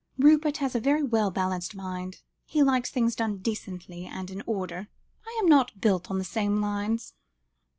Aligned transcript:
Rupert 0.17 0.57
has 0.57 0.73
a 0.73 0.79
very 0.79 1.03
well 1.03 1.29
balanced 1.29 1.75
mind. 1.75 2.23
He 2.47 2.63
likes 2.63 2.89
things 2.89 3.15
done 3.15 3.37
decently 3.37 4.07
and 4.07 4.31
in 4.31 4.41
order. 4.47 4.87
I 5.27 5.39
am 5.43 5.47
not 5.47 5.79
built 5.79 6.09
on 6.09 6.17
the 6.17 6.23
same 6.23 6.59
lines." 6.59 7.13